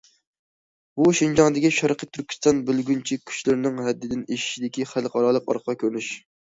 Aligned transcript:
بۇ 0.99 1.11
شىنجاڭدىكى 1.19 1.71
شەرقىي 1.81 2.11
تۈركىستان 2.19 2.63
بۆلگۈنچى 2.71 3.21
كۈچلىرىنىڭ 3.29 3.85
ھەددىدىن 3.87 4.27
ئېشىشىدىكى 4.27 4.93
خەلقئارالىق 4.97 5.57
ئارقا 5.59 5.83
كۆرۈنۈش. 5.87 6.15